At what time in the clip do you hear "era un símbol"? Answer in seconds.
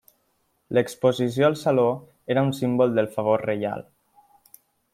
2.37-2.97